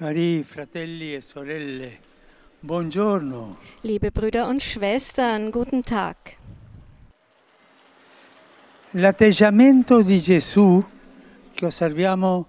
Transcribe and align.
Cari 0.00 0.42
fratelli 0.44 1.14
e 1.14 1.20
sorelle, 1.20 1.98
buongiorno. 2.60 3.58
Liebe 3.82 4.10
Brüder 4.10 4.48
und 4.48 4.62
Schwestern, 4.62 5.50
guten 5.50 5.82
Tag. 5.82 6.16
L'atteggiamento 8.92 10.00
di 10.00 10.22
Gesù 10.22 10.82
che 11.52 11.66
osserviamo 11.66 12.46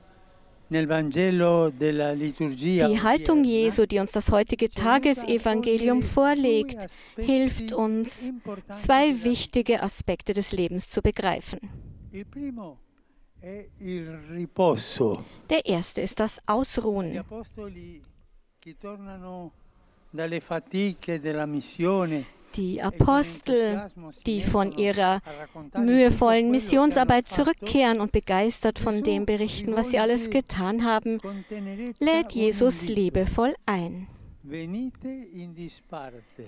nel 0.68 0.88
Vangelo 0.88 1.70
della 1.76 2.14
liturgia 2.14 2.88
Die 2.88 3.02
Haltung 3.04 3.44
Jesu, 3.44 3.86
die 3.86 4.00
uns 4.00 4.12
das 4.12 4.32
heutige 4.32 4.70
Tagesevangelium 4.70 6.04
vorlegt, 6.04 6.88
hilft 7.18 7.74
uns, 7.74 8.32
zwei 8.76 9.26
wichtige 9.26 9.82
Aspekte 9.82 10.32
des 10.32 10.54
Lebens 10.54 10.88
zu 10.88 11.02
begreifen. 11.02 11.60
Il 12.14 12.24
primo. 12.24 12.78
Der 15.50 15.66
erste 15.66 16.02
ist 16.02 16.20
das 16.20 16.40
Ausruhen. 16.48 17.24
Die 22.56 22.82
Apostel, 22.82 23.90
die 24.26 24.42
von 24.42 24.72
ihrer 24.74 25.22
mühevollen 25.78 26.52
Missionsarbeit 26.52 27.28
zurückkehren 27.28 28.02
und 28.02 28.12
begeistert 28.12 28.78
von 28.78 29.04
dem 29.04 29.26
berichten, 29.26 29.76
was 29.76 29.90
sie 29.90 30.00
alles 30.00 30.30
getan 30.30 30.84
haben, 30.84 31.20
lädt 32.00 32.34
Jesus 32.34 32.84
liebevoll 32.84 33.56
ein. 33.66 34.08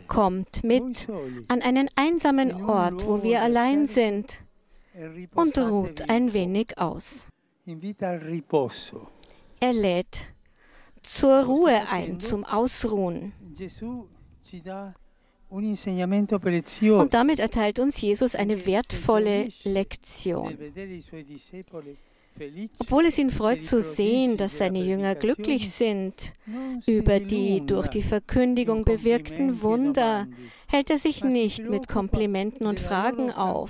Kommt 0.08 0.64
mit 0.64 1.08
an 1.48 1.62
einen 1.62 1.90
einsamen 1.96 2.66
Ort, 2.66 3.08
wo 3.08 3.24
wir 3.24 3.42
allein 3.42 3.88
sind, 3.88 4.34
e 4.34 4.53
und 5.36 5.58
ruht 5.58 6.10
ein 6.10 6.34
wenig 6.34 6.78
aus. 6.78 7.28
Er 9.60 9.74
lädt 9.74 10.34
zur 11.02 11.44
Ruhe 11.44 11.88
ein, 11.90 12.20
zum 12.20 12.44
Ausruhen. 12.44 13.34
Und 15.50 17.14
damit 17.14 17.40
erteilt 17.40 17.80
uns 17.80 18.02
Jesus 18.02 18.36
eine 18.36 18.66
wertvolle 18.66 19.50
Lektion. 19.64 20.58
Obwohl 22.80 23.06
es 23.06 23.18
ihn 23.20 23.28
per 23.28 23.38
freut 23.38 23.66
zu 23.66 23.82
sehen, 23.82 24.38
dass 24.38 24.58
seine 24.58 24.84
Jünger 24.84 25.14
glücklich 25.14 25.70
sind 25.70 26.34
über 26.88 27.20
die 27.20 27.64
durch 27.66 27.88
die 27.88 28.02
Verkündigung 28.02 28.86
bewirkten 28.86 29.50
e 29.50 29.62
Wunder, 29.62 30.28
hält 30.68 30.90
er 30.90 30.98
sich 30.98 31.24
nicht 31.24 31.70
mit 31.70 31.88
Komplimenten 31.88 32.66
und 32.66 32.80
Fragen 32.80 33.32
auf, 33.32 33.70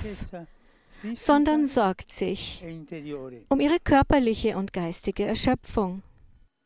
sondern 1.16 1.66
sorgt 1.66 2.12
sich 2.12 2.66
um 3.50 3.60
ihre 3.60 3.80
körperliche 3.80 4.58
und 4.58 4.74
geistige 4.74 5.26
Erschöpfung. 5.26 6.04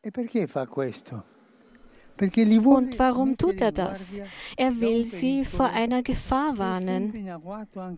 E 0.02 0.10
Und 2.20 2.98
warum 2.98 3.36
tut 3.36 3.60
er 3.60 3.72
das? 3.72 4.20
Er 4.56 4.80
will 4.80 5.04
sie 5.04 5.44
vor 5.44 5.68
einer 5.70 6.02
Gefahr 6.02 6.58
warnen, 6.58 7.12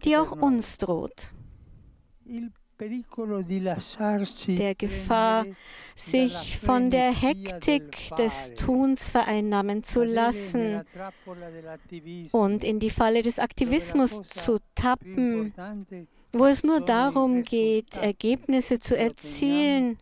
die 0.04 0.16
auch 0.16 0.32
uns 0.32 0.78
droht. 0.78 1.34
Der 4.48 4.74
Gefahr, 4.74 5.44
sich 5.94 6.58
von 6.58 6.90
der 6.90 7.12
Hektik 7.12 8.10
des 8.16 8.54
Tuns 8.54 9.10
vereinnahmen 9.10 9.82
zu 9.82 10.02
lassen 10.02 10.82
und 12.32 12.64
in 12.64 12.78
die 12.78 12.90
Falle 12.90 13.20
des 13.22 13.38
Aktivismus 13.38 14.22
zu 14.22 14.58
tappen, 14.74 15.52
wo 16.32 16.46
es 16.46 16.64
nur 16.64 16.80
darum 16.80 17.42
geht, 17.42 17.96
Ergebnisse 17.96 18.78
zu 18.78 18.96
erzielen 18.96 19.98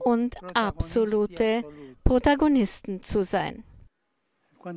und 0.00 0.36
absolute. 0.54 1.64
Protagonisten 2.04 3.02
zu 3.02 3.24
sein. 3.24 3.64
Eh. 4.66 4.72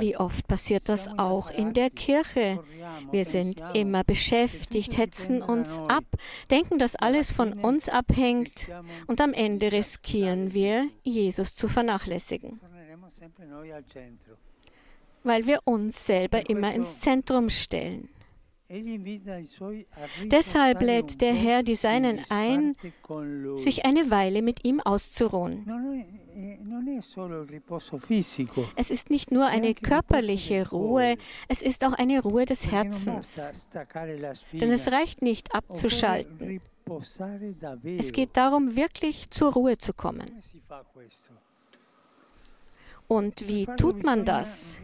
Wie 0.00 0.16
oft 0.16 0.46
passiert 0.46 0.88
das 0.88 1.18
auch 1.18 1.50
in 1.50 1.74
der 1.74 1.90
Kirche? 1.90 2.62
Wir 3.10 3.24
sind 3.24 3.60
immer 3.74 4.04
beschäftigt, 4.04 4.96
hetzen 4.96 5.42
uns 5.42 5.68
ab, 5.88 6.04
denken, 6.50 6.78
dass 6.78 6.94
alles 6.94 7.32
von 7.32 7.54
uns 7.54 7.88
abhängt 7.88 8.70
und 9.08 9.20
am 9.20 9.32
Ende 9.32 9.72
riskieren 9.72 10.54
wir. 10.54 10.88
Jesus 11.02 11.56
zu 11.56 11.66
vernachlässigen, 11.66 12.60
weil 15.24 15.46
wir 15.46 15.60
uns 15.64 16.06
selber 16.06 16.48
immer 16.48 16.74
ins 16.74 17.00
Zentrum 17.00 17.48
stellen. 17.48 18.08
Deshalb 20.24 20.80
lädt 20.80 21.20
der 21.20 21.34
Herr 21.34 21.62
die 21.62 21.72
in 21.72 21.76
Seinen 21.76 22.24
ein, 22.30 22.74
sich 23.56 23.84
eine 23.84 24.10
Weile 24.10 24.40
mit 24.40 24.64
ihm 24.64 24.80
auszuruhen. 24.80 25.66
Es 28.76 28.90
ist 28.90 29.10
nicht 29.10 29.30
nur 29.30 29.46
eine 29.46 29.74
körperliche 29.74 30.70
Ruhe, 30.70 31.18
es 31.48 31.60
ist 31.60 31.84
auch 31.84 31.92
eine 31.92 32.22
Ruhe 32.22 32.46
des 32.46 32.70
Herzens. 32.70 33.38
Denn 34.54 34.72
es 34.72 34.90
reicht 34.90 35.20
nicht 35.20 35.54
abzuschalten. 35.54 36.62
Es 37.98 38.12
geht 38.12 38.36
darum, 38.36 38.74
wirklich 38.74 39.28
zur 39.30 39.52
Ruhe 39.52 39.76
zu 39.76 39.92
kommen. 39.92 40.42
Und 43.08 43.46
wie 43.46 43.66
tut 43.76 44.02
man 44.04 44.24
das? 44.24 44.76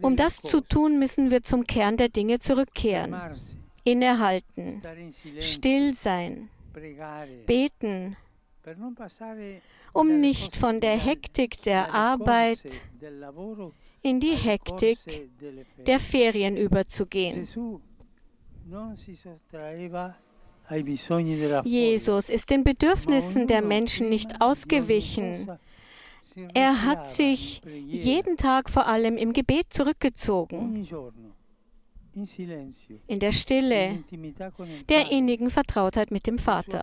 Um 0.00 0.16
das 0.16 0.40
zu 0.40 0.60
tun, 0.60 0.98
müssen 0.98 1.30
wir 1.30 1.42
zum 1.42 1.66
Kern 1.66 1.96
der 1.96 2.08
Dinge 2.08 2.38
zurückkehren, 2.38 3.14
innehalten, 3.84 4.82
still 5.40 5.94
sein, 5.94 6.48
beten, 7.46 8.16
um 9.92 10.20
nicht 10.20 10.56
von 10.56 10.80
der 10.80 10.96
Hektik 10.96 11.62
der 11.62 11.92
Arbeit 11.92 12.62
in 14.02 14.20
die 14.20 14.34
Hektik 14.34 14.98
der 15.86 16.00
Ferien 16.00 16.56
überzugehen. 16.56 17.48
Jesus 21.64 22.28
ist 22.28 22.50
den 22.50 22.64
Bedürfnissen 22.64 23.46
der 23.48 23.62
Menschen 23.62 24.08
nicht 24.08 24.40
ausgewichen. 24.40 25.50
Er 26.54 26.84
hat 26.84 27.08
sich 27.08 27.62
jeden 27.64 28.36
Tag 28.36 28.70
vor 28.70 28.86
allem 28.86 29.16
im 29.16 29.32
Gebet 29.32 29.72
zurückgezogen, 29.72 30.86
in 33.06 33.20
der 33.20 33.32
Stille, 33.32 34.04
der 34.88 35.10
innigen 35.10 35.50
Vertrautheit 35.50 36.10
mit 36.10 36.26
dem 36.26 36.38
Vater. 36.38 36.82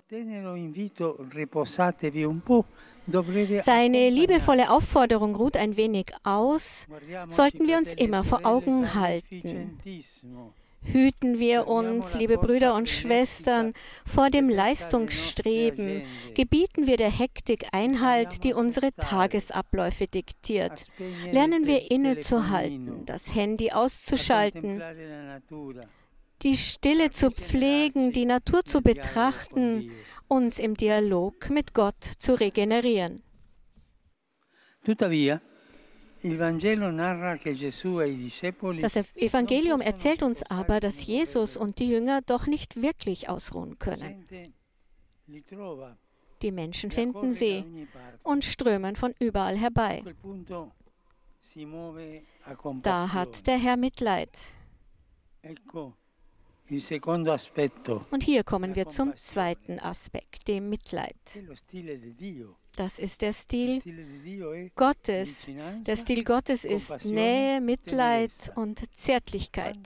dovrebbe 3.08 3.62
Seine 3.62 4.10
liebevolle 4.10 4.70
Aufforderung 4.70 5.36
ruht 5.36 5.58
ein 5.58 5.78
wenig 5.78 6.14
aus, 6.24 6.88
sollten 7.28 7.68
wir 7.68 7.78
uns 7.78 7.94
e 7.94 8.04
immer 8.04 8.24
vor 8.24 8.46
Augen 8.46 8.94
halten. 8.94 9.78
Hüten 10.92 11.38
wir 11.38 11.68
uns, 11.68 12.14
liebe 12.14 12.38
Brüder 12.38 12.74
und 12.74 12.88
Schwestern, 12.88 13.74
vor 14.06 14.30
dem 14.30 14.50
Leistungsstreben, 14.50 16.04
gebieten 16.34 16.88
wir 16.88 16.98
der 16.98 17.12
Hektik 17.12 17.68
Einhalt, 17.74 18.44
die 18.44 18.54
unsere 18.54 18.94
Tagesabläufe 18.94 20.08
diktiert. 20.08 20.86
Lernen 21.32 21.68
wir 21.68 21.92
innezuhalten, 21.92 23.06
das 23.06 23.36
Handy 23.36 23.72
auszuschalten, 23.72 24.82
die 26.44 26.56
Stille 26.56 27.12
zu 27.12 27.32
pflegen, 27.32 28.14
die 28.14 28.26
Natur 28.26 28.64
zu 28.64 28.82
betrachten, 28.82 29.92
uns 30.28 30.60
im 30.60 30.76
Dialog 30.76 31.50
mit 31.50 31.74
Gott 31.74 32.04
zu 32.04 32.40
regenerieren. 32.40 33.24
Tuttavia, 34.86 35.42
Das 38.82 38.96
Evangelium 39.16 39.82
erzählt 39.82 40.24
uns 40.24 40.44
aber, 40.44 40.80
dass 40.80 41.06
Jesus 41.06 41.58
und 41.58 41.80
die 41.80 41.90
Jünger 41.90 42.22
doch 42.22 42.48
nicht 42.48 42.82
wirklich 42.82 43.30
ausruhen 43.30 43.78
können. 43.80 44.26
Die 46.42 46.52
Menschen 46.52 46.92
e 46.92 46.94
finden 46.94 47.34
sie 47.34 47.88
und 48.24 48.46
strömen 48.46 48.96
von 48.96 49.14
überall 49.20 49.58
herbei. 49.58 50.04
Da 52.84 53.14
hat 53.14 53.48
der 53.48 53.58
Herr 53.58 53.78
Mitleid. 53.78 54.38
Und 56.70 58.24
hier 58.24 58.44
kommen 58.44 58.76
wir 58.76 58.90
zum 58.90 59.16
zweiten 59.16 59.80
Aspekt, 59.80 60.48
dem 60.48 60.70
Mitleid. 60.70 61.16
Das 62.76 63.00
ist 63.00 63.22
der 63.22 63.34
Stil 63.34 63.82
Gottes. 64.76 65.50
Der 65.86 65.96
Stil 65.96 66.24
Gottes 66.24 66.66
ist 66.66 67.06
Nähe, 67.06 67.62
Mitleid 67.62 68.52
und 68.56 68.84
Zärtlichkeit. 68.96 69.80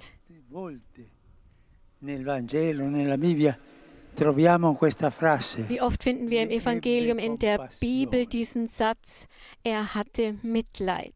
Wie 5.70 5.82
oft 5.82 6.04
finden 6.04 6.30
wir 6.30 6.42
im 6.42 6.50
Evangelium 6.50 7.18
in 7.18 7.40
der 7.40 7.70
Bibel 7.80 8.26
diesen 8.26 8.68
Satz, 8.68 9.28
er 9.64 9.96
hatte 9.96 10.36
Mitleid. 10.42 11.14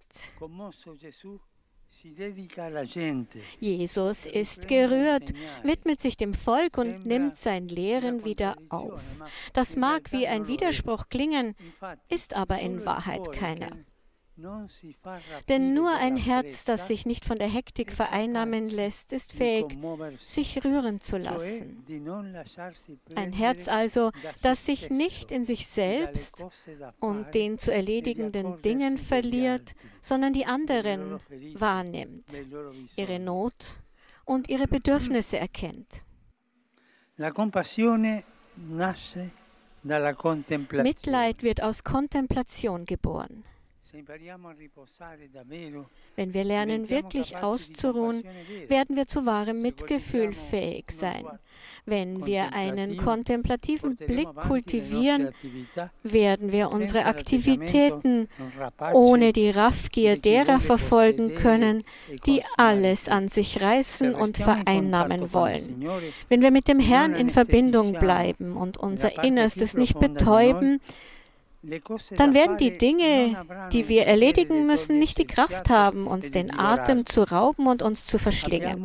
Jesus 3.60 4.26
ist 4.26 4.68
gerührt, 4.68 5.34
widmet 5.64 6.02
sich 6.02 6.18
dem 6.18 6.34
Volk 6.34 6.78
und 6.78 7.06
nimmt 7.06 7.38
sein 7.38 7.68
Lehren 7.68 8.26
wieder 8.26 8.56
auf. 8.70 9.02
Das 9.54 9.76
mag 9.76 10.12
wie 10.12 10.28
ein 10.28 10.48
Widerspruch 10.48 11.10
klingen, 11.10 11.56
ist 12.10 12.36
aber 12.36 12.60
in 12.60 12.86
Wahrheit 12.86 13.32
keiner. 13.32 13.72
Denn 15.48 15.74
nur 15.74 15.92
ein 15.92 16.18
Herz, 16.18 16.66
das 16.66 16.88
sich 16.88 17.06
nicht 17.06 17.24
von 17.26 17.40
der 17.40 17.48
Hektik 17.48 17.94
vereinnahmen 17.94 18.70
lässt, 18.70 19.14
ist 19.14 19.32
fähig, 19.32 19.78
sich 20.20 20.64
rühren 20.66 21.00
zu 21.00 21.18
lassen. 21.18 21.86
Ein 23.16 23.32
Herz 23.32 23.68
also, 23.68 24.12
das 24.42 24.66
sich 24.66 24.90
nicht 24.90 25.32
in 25.32 25.46
sich 25.46 25.68
selbst 25.68 26.46
und 27.00 27.34
den 27.34 27.58
zu 27.58 27.72
erledigenden 27.74 28.62
Dingen 28.62 28.98
verliert, 28.98 29.74
sondern 30.02 30.34
die 30.34 30.46
anderen 30.46 31.20
wahrnimmt, 31.54 32.26
ihre 32.98 33.20
Not 33.20 33.80
und 34.26 34.50
ihre 34.50 34.68
Bedürfnisse 34.68 35.38
erkennt. 35.38 36.04
Mitleid 40.84 41.44
wird 41.44 41.62
aus 41.62 41.84
Kontemplation 41.84 42.86
geboren. 42.86 43.46
Wenn 46.16 46.34
wir 46.34 46.44
lernen, 46.44 46.90
wirklich 46.90 47.38
auszuruhen, 47.38 48.24
werden 48.68 48.96
wir 48.96 49.08
zu 49.08 49.26
wahrem 49.26 49.62
Mitgefühl 49.62 50.34
fähig 50.34 50.92
sein. 50.92 51.26
Wenn 51.86 52.26
wir 52.26 52.54
einen 52.54 52.98
kontemplativen 52.98 53.96
Blick 53.96 54.28
kultivieren, 54.36 55.34
werden 56.04 56.52
wir 56.52 56.72
unsere 56.72 57.06
Aktivitäten 57.06 58.28
ohne 58.94 59.34
die 59.34 59.50
Raffgier 59.52 60.18
derer 60.18 60.60
verfolgen 60.60 61.36
können, 61.36 61.84
die 62.26 62.44
alles 62.58 63.08
an 63.08 63.30
sich 63.30 63.62
reißen 63.62 64.16
und 64.16 64.38
vereinnahmen 64.38 65.34
wollen. 65.34 65.88
Wenn 66.28 66.42
wir 66.42 66.52
mit 66.52 66.68
dem 66.68 66.80
Herrn 66.80 67.14
in 67.14 67.30
Verbindung 67.30 67.94
bleiben 67.94 68.58
und 68.58 68.78
unser 68.78 69.24
Innerstes 69.24 69.76
nicht 69.76 70.00
betäuben, 70.00 70.82
dann 72.18 72.34
werden 72.34 72.58
die 72.58 72.78
Dinge, 72.78 73.46
die 73.72 73.88
wir 73.88 74.06
erledigen 74.06 74.68
müssen, 74.68 75.00
nicht 75.00 75.18
die 75.18 75.26
Kraft 75.26 75.70
haben, 75.70 76.08
uns 76.08 76.32
den 76.32 76.58
Atem 76.58 77.06
zu 77.06 77.24
rauben 77.24 77.68
und 77.68 77.82
uns 77.82 78.06
zu 78.06 78.20
verschlingen. 78.20 78.84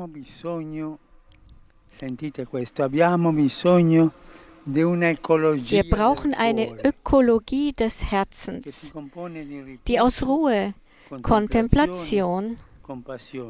Wir 4.67 5.91
brauchen 5.91 6.35
eine 6.35 6.85
Ökologie 6.85 7.73
des 7.73 8.11
Herzens, 8.11 8.93
die 9.87 10.01
aus 10.01 10.27
Ruhe, 10.27 10.75
Kontemplation 11.23 12.57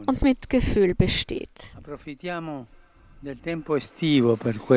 und 0.07 0.23
Mitgefühl 0.23 0.95
besteht. 0.95 1.73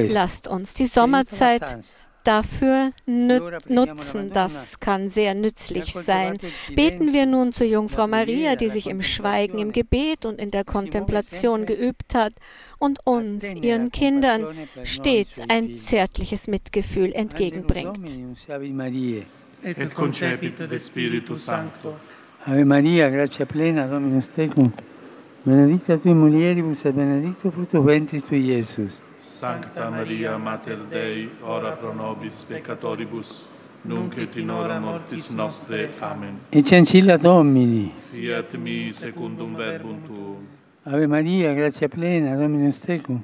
Lasst 0.09 0.47
uns 0.47 0.73
die 0.73 0.85
Sommerzeit 0.85 1.83
dafür 2.23 2.91
nutzen. 3.05 4.31
Das 4.33 4.79
kann 4.79 5.09
sehr 5.09 5.33
nützlich 5.33 5.93
sein. 5.93 6.39
Beten 6.75 7.13
wir 7.13 7.25
nun 7.25 7.53
zur 7.53 7.67
Jungfrau 7.67 8.07
Maria, 8.07 8.55
die 8.55 8.69
sich 8.69 8.87
im 8.87 9.01
Schweigen, 9.01 9.59
im 9.59 9.71
Gebet 9.71 10.25
und 10.25 10.39
in 10.39 10.51
der 10.51 10.63
Kontemplation 10.63 11.65
geübt 11.65 12.15
hat 12.15 12.33
und 12.79 12.99
uns, 13.05 13.43
ihren 13.53 13.91
Kindern, 13.91 14.45
stets 14.83 15.39
ein 15.47 15.75
zärtliches 15.77 16.47
Mitgefühl 16.47 17.11
entgegenbringt. 17.13 18.19
Et 19.65 19.93
concepit 19.93 20.59
de 20.59 20.77
Spiritus 20.77 21.45
Sancto. 21.45 21.95
Ave 22.45 22.65
Maria, 22.65 23.09
gratia 23.09 23.45
plena, 23.45 23.87
Dominus 23.87 24.29
tecum, 24.35 24.73
benedicta 25.45 25.97
tui 25.97 26.13
mulieribus 26.13 26.83
et 26.83 26.93
benedictus 26.93 27.53
fructus 27.53 27.85
ventris 27.85 28.23
tui, 28.27 28.39
Iesus. 28.39 29.02
Sancta 29.39 29.89
Maria, 29.89 30.37
Mater 30.37 30.77
Dei, 30.89 31.29
ora 31.41 31.71
pro 31.71 31.93
nobis 31.93 32.43
peccatoribus, 32.43 33.45
nunc 33.81 34.17
et 34.17 34.35
in 34.37 34.49
hora 34.49 34.79
mortis 34.79 35.29
nostre. 35.29 35.89
Amen. 35.99 36.39
Ecce 36.49 36.75
ancilla 36.75 37.17
Domini. 37.17 37.91
Fiat 38.11 38.53
mi 38.55 38.91
secundum 38.91 39.55
verbum 39.55 40.01
tuum. 40.05 40.47
Ave 40.83 41.07
Maria, 41.07 41.53
gratia 41.53 41.89
plena, 41.89 42.35
Dominus 42.35 42.79
tecum, 42.79 43.23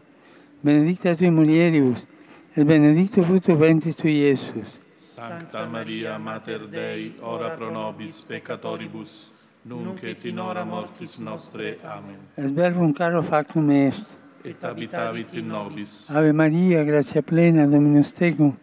benedicta 0.61 1.15
tui 1.15 1.29
mulieribus, 1.29 2.05
et 2.53 2.65
benedictus 2.65 3.25
fructus 3.25 3.57
ventris 3.57 3.95
tui, 3.95 4.11
Iesus. 4.11 4.77
Sancta 5.15 5.65
Maria, 5.67 6.17
Mater 6.17 6.67
Dei, 6.67 7.15
ora 7.21 7.55
pro 7.55 7.69
nobis 7.69 8.23
peccatoribus, 8.27 9.31
nunc 9.63 10.03
et 10.03 10.25
in 10.25 10.39
hora 10.39 10.63
mortis 10.65 11.17
nostre. 11.17 11.77
Amen. 11.83 12.19
Et 12.35 12.53
verbum 12.53 12.93
caro 12.93 13.21
factum 13.21 13.69
est. 13.71 14.18
et 14.43 14.61
habitavit 14.61 15.33
in 15.33 15.47
nobis. 15.47 16.05
Ave 16.09 16.31
Maria, 16.31 16.83
gratia 16.83 17.21
plena, 17.21 17.67
Dominus 17.67 18.13
tecum, 18.13 18.55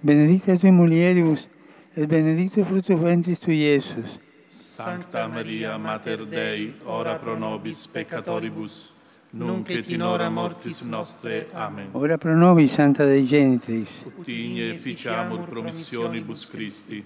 benedicta 0.00 0.56
tui 0.56 0.70
mulieribus, 0.70 1.48
et 1.96 2.06
benedictus 2.06 2.66
fructus 2.66 3.00
ventris 3.00 3.38
tui, 3.38 3.56
Iesus. 3.56 4.18
Sancta 4.50 5.26
Maria, 5.26 5.76
Mater 5.76 6.24
Dei, 6.26 6.72
ora 6.84 7.18
pro 7.18 7.36
nobis 7.36 7.86
peccatoribus, 7.86 8.92
nunc 9.30 9.68
et 9.70 9.90
in 9.90 10.02
hora 10.02 10.28
mortis 10.28 10.82
nostre. 10.82 11.48
Amen. 11.52 11.88
Ora 11.92 12.16
pro 12.16 12.36
nobis, 12.36 12.72
Santa 12.72 13.04
Dei 13.04 13.24
Genitris. 13.24 14.02
Ut 14.06 14.28
igne 14.28 14.74
ficiamur 14.78 15.48
promissionibus 15.48 16.48
Christi. 16.48 17.04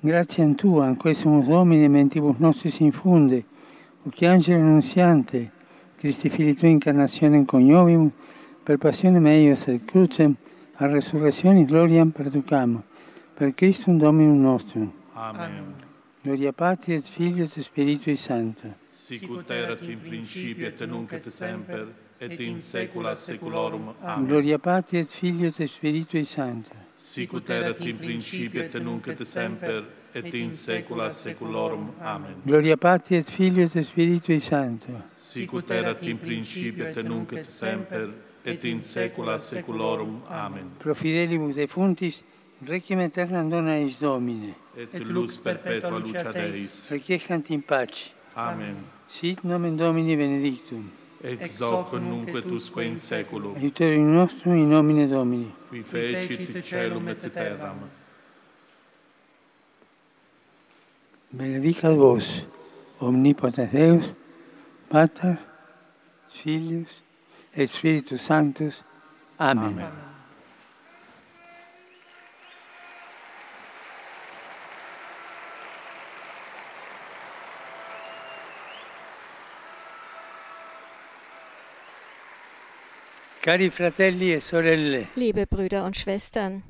Gratiam 0.00 0.54
Tua, 0.54 0.88
in 0.88 0.96
quesumus 0.96 1.46
Domine, 1.46 1.88
mentibus 1.88 2.36
nostris 2.38 2.80
infunde, 2.80 3.44
uc 4.02 4.22
angelo 4.22 4.58
annunziante, 4.58 5.50
Christi 5.98 6.28
Fili 6.28 6.54
Tui 6.54 6.70
incarnationem 6.70 7.44
coniovimus, 7.44 8.12
per 8.64 8.78
passione 8.78 9.18
meius 9.18 9.66
et 9.68 9.84
crucem, 9.86 10.36
a 10.78 10.86
resurrectionis 10.86 11.66
gloriam 11.66 12.10
perducamo, 12.10 12.82
per 13.34 13.54
Christum 13.54 13.98
Dominum 13.98 14.40
nostrum. 14.42 14.92
Amen. 15.14 15.74
Gloria 16.22 16.52
Patri 16.52 16.94
et 16.94 17.08
Filio 17.08 17.44
et 17.44 17.62
Spiritui 17.62 18.16
Sancto. 18.16 18.74
Sicut 18.90 19.50
erat 19.50 19.82
in 19.82 20.00
principio 20.00 20.66
et 20.66 20.80
nunc 20.86 21.12
et 21.12 21.30
semper, 21.30 21.86
et 22.18 22.40
in 22.40 22.60
saecula 22.60 23.14
saeculorum. 23.14 23.94
Amen. 24.02 24.26
Gloria 24.26 24.58
Patri 24.58 24.98
et 24.98 25.10
Filio 25.10 25.52
et 25.56 25.68
Spiritui 25.68 26.24
Sancto. 26.24 26.74
Sicut 26.96 27.48
erat 27.48 27.80
in 27.80 27.96
principio 27.96 28.62
et 28.62 28.74
nunc 28.82 29.06
et 29.06 29.24
semper, 29.24 29.84
et 30.16 30.34
in 30.34 30.52
saecula 30.52 31.12
saeculorum. 31.12 31.90
Amen. 32.00 32.34
Gloria 32.44 32.76
Patri 32.76 33.16
et 33.16 33.30
Filio 33.30 33.68
et 33.74 33.82
Spiritui 33.82 34.40
Sancto. 34.40 34.92
Sicut 35.16 35.70
erat 35.70 36.02
in 36.02 36.16
principio 36.16 36.86
et 36.86 36.96
nunc 37.02 37.32
et 37.32 37.50
semper, 37.50 38.08
et 38.44 38.64
in 38.64 38.80
saecula 38.82 39.38
saeculorum. 39.38 40.22
Amen. 40.28 40.70
Pro 40.78 40.94
fidelibus 40.94 41.56
defuntis, 41.56 42.22
requiem 42.64 43.00
aeternam 43.00 43.50
dona 43.50 43.76
eis 43.76 43.98
Domine. 44.00 44.54
Et 44.76 45.04
lux 45.04 45.40
perpetua 45.40 45.98
lucia 45.98 46.32
Deis. 46.32 46.86
Requiescant 46.90 47.50
in 47.50 47.60
pace. 47.60 48.10
Amen. 48.36 48.76
Sit 49.08 49.44
nomen 49.44 49.76
Domini 49.76 50.16
benedictum. 50.16 50.90
Ex 51.22 51.60
hoc 51.60 51.92
nunc 51.92 52.28
et 52.28 52.46
usque 52.46 52.82
in 52.84 52.98
saeculum. 52.98 53.54
Aiutorium 53.56 54.14
nostrum 54.14 54.56
in 54.56 54.68
nomine 54.70 55.06
Domini. 55.08 55.52
Qui 55.68 55.82
fecit 55.82 56.62
celum 56.64 57.08
et 57.08 57.32
terram. 57.32 57.84
Benedicat 61.30 61.96
vos, 61.96 62.46
omnipotens 63.00 63.72
Deus, 63.72 64.14
Pater, 64.88 65.36
Filius 66.30 67.02
et 67.54 67.70
Spiritus 67.70 68.20
Sanctus. 68.20 68.84
Amen. 69.38 69.64
Amen. 69.64 69.92
Cari 83.40 83.70
fratelli 83.70 84.32
e 84.32 84.40
sorelle, 84.40 85.08
Liebe 85.14 85.46
Brüder 85.46 85.84
und 85.84 85.96
Schwestern, 85.96 86.62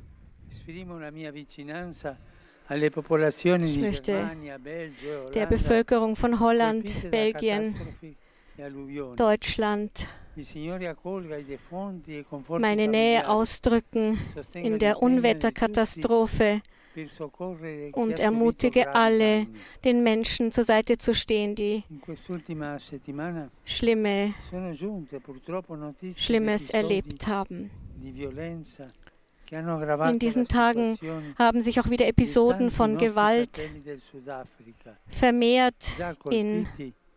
esprimo 0.50 0.98
la 0.98 1.10
mia 1.10 1.30
vicinanza 1.30 2.18
Ich 2.68 3.78
möchte 3.78 4.30
der 5.35 5.46
Bevölkerung 5.46 6.16
von 6.16 6.40
Holland, 6.40 7.11
Belgien. 7.11 7.76
Deutschland 9.16 10.06
meine 12.58 12.88
Nähe 12.88 13.28
ausdrücken 13.28 14.18
in 14.54 14.78
der 14.78 15.02
Unwetterkatastrophe 15.02 16.61
und 17.92 18.20
ermutige 18.20 18.94
alle, 18.94 19.46
den 19.85 20.02
Menschen 20.02 20.50
zur 20.50 20.64
Seite 20.64 20.99
zu 20.99 21.14
stehen, 21.14 21.54
die 21.54 21.85
schlimme, 23.64 24.35
Schlimmes 26.16 26.70
erlebt 26.70 27.26
haben. 27.26 27.70
In 29.50 30.19
diesen 30.19 30.49
Tagen 30.49 30.99
haben 31.38 31.62
sich 31.62 31.81
auch 31.81 31.91
wieder 31.91 32.07
Episoden 32.07 32.71
von 32.71 32.99
Gewalt 32.99 33.71
vermehrt 35.09 35.75
in 36.31 36.67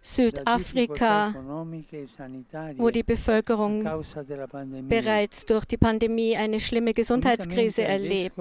Südafrika, 0.01 1.33
wo 2.77 2.89
die 2.89 3.03
Bevölkerung 3.03 3.83
bereits 4.87 5.45
durch 5.45 5.65
die 5.65 5.77
Pandemie 5.77 6.37
eine 6.37 6.59
schlimme 6.59 6.93
Gesundheitskrise 6.93 7.83
erlebt. 7.83 8.37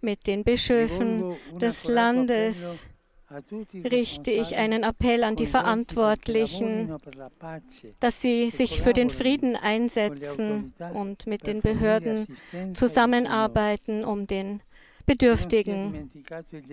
Mit 0.00 0.26
den 0.26 0.42
Bischöfen 0.42 1.36
des 1.60 1.84
Landes 1.84 2.88
richte 3.84 4.30
ich 4.30 4.56
einen 4.56 4.82
Appell 4.82 5.24
an 5.24 5.36
die 5.36 5.46
Verantwortlichen, 5.46 6.94
dass 8.00 8.20
sie 8.20 8.50
sich 8.50 8.82
für 8.82 8.92
den 8.92 9.10
Frieden 9.10 9.56
einsetzen 9.56 10.74
und 10.94 11.26
mit 11.26 11.46
den 11.46 11.60
Behörden 11.60 12.26
zusammenarbeiten, 12.74 14.04
um 14.04 14.26
den 14.26 14.60
Bedürftigen 15.06 16.10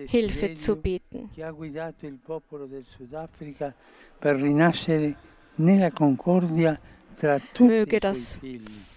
Hilfe 0.06 0.54
zu 0.54 0.76
bieten. 0.76 1.30
Möge 7.58 8.00
das 8.00 8.38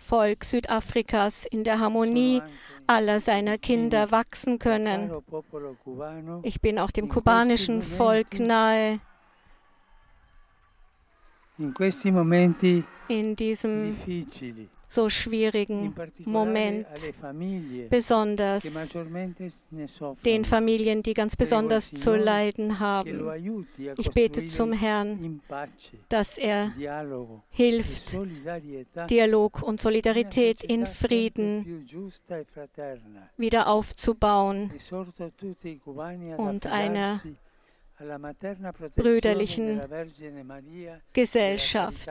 Volk 0.08 0.44
Südafrikas 0.44 1.46
in 1.46 1.63
der 1.63 1.80
Harmonie 1.80 2.42
aller 2.88 3.20
seiner 3.20 3.58
Kinder 3.58 4.12
wachsen 4.12 4.60
können. 4.60 5.12
Ich 6.44 6.62
bin 6.62 6.80
auch 6.80 6.92
dem 6.92 7.10
kubanischen 7.10 7.82
Volk 7.82 8.39
nahe. 8.39 9.00
In 13.08 13.36
diesem 13.36 13.98
so 14.94 15.10
schwierigen 15.10 15.94
Moment, 16.20 16.88
besonders 17.90 18.64
den 20.24 20.46
Familien, 20.46 21.04
die 21.04 21.14
ganz 21.14 21.36
besonders 21.36 21.92
zu 21.92 22.16
leiden 22.16 22.80
haben. 22.80 23.66
Ich 23.98 24.12
bete 24.12 24.46
zum 24.46 24.72
Herrn, 24.74 25.42
dass 26.10 26.38
er 26.38 26.74
hilft, 27.50 28.18
Dialog 29.10 29.64
und 29.64 29.82
Solidarität 29.82 30.64
in 30.64 30.86
Frieden 30.86 31.88
wieder 33.38 33.68
aufzubauen 33.68 34.72
und 36.38 36.68
einer 36.68 37.22
brüderlichen 38.96 39.82
Gesellschaft. 41.14 42.10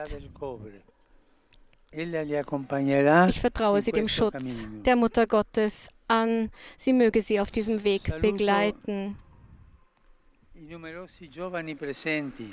Ich 1.95 3.39
vertraue 3.39 3.81
sie 3.81 3.91
dem 3.91 4.07
Schutz 4.07 4.67
der 4.85 4.95
Mutter 4.95 5.27
Gottes 5.27 5.89
an. 6.07 6.49
Sie 6.77 6.93
möge 6.93 7.21
sie 7.21 7.39
auf 7.39 7.51
diesem 7.51 7.83
Weg 7.83 8.19
begleiten. 8.21 9.17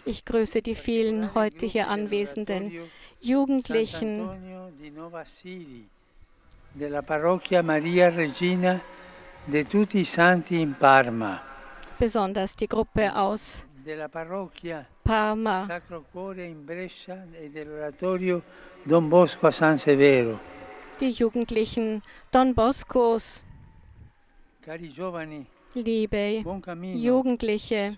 Ich 0.05 0.25
grüße 0.25 0.63
die 0.63 0.75
vielen 0.75 1.35
heute 1.35 1.67
hier 1.67 1.89
anwesenden 1.89 2.73
Jugendlichen 3.21 4.29
della 6.75 7.03
Parrocchia 7.03 7.63
Maria 7.63 8.09
Regina 8.09 8.81
de 9.47 9.65
tutti 9.65 10.01
i 10.01 10.05
Santi 10.05 10.61
in 10.61 10.75
Parma. 10.75 11.41
Besonders 11.99 12.55
die 12.55 12.69
Gruppe 12.69 13.15
aus. 13.15 13.67
Sacro 13.85 14.51
Brescia 16.64 17.26
e 17.33 17.50
dell'oratorio 17.50 18.43
Don 18.85 19.09
Bosco 19.09 19.49
a 19.49 19.50
San 19.50 19.76
Severo. 19.76 20.38
Die 21.00 21.11
Jugendlichen 21.11 22.00
Don 22.31 22.55
Boscos. 22.55 23.45
Liebe 25.75 26.45
Jugendliche, 26.95 27.93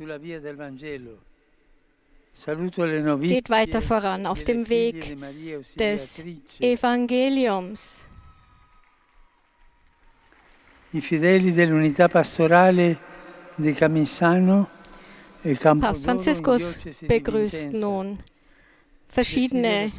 geht 3.20 3.50
weiter 3.50 3.82
voran 3.82 4.26
auf 4.26 4.42
dem 4.44 4.68
Weg 4.70 5.18
des 5.76 6.24
Evangeliums. 6.60 8.08
I 10.94 11.00
fedeli 11.00 11.52
dell'unità 11.52 12.08
pastorale 12.08 12.98
di 13.56 13.72
Camisano 13.74 14.68
e 14.68 14.81
Papst 15.80 16.04
Franziskus 16.04 16.80
begrüßt 17.00 17.72
nun 17.72 18.18
verschiedene 19.08 19.90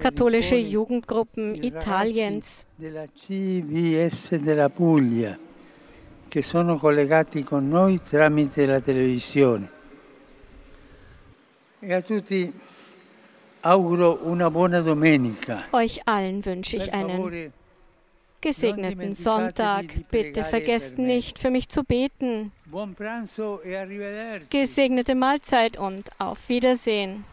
katholische 0.00 0.56
Jugendgruppen 0.56 1.54
Italiens. 1.62 2.66
che 6.28 6.42
sono 6.42 6.78
collegati 6.78 7.42
con 7.42 7.68
noi 7.68 8.00
tramite 8.02 8.66
la 8.66 8.80
televisione. 8.80 9.70
E 11.80 11.94
a 11.94 12.02
tutti 12.02 12.52
auguro 13.60 14.18
una 14.24 14.50
buona 14.50 14.80
domenica. 14.80 15.68
Euch 15.70 16.00
allen 16.04 16.44
wünsche 16.44 16.76
ich 16.76 16.92
einen 16.92 17.52
gesegneten 18.40 19.14
Sonntag. 19.14 19.86
Bitte 20.10 20.44
vergesst 20.44 20.98
nicht, 20.98 21.38
für 21.38 21.50
mich 21.50 21.68
zu 21.68 21.84
beten. 21.84 22.52
E 23.64 24.40
Gesegnete 24.50 25.14
Mahlzeit 25.14 25.78
und 25.78 26.08
auf 26.18 26.48
Wiedersehen. 26.48 27.24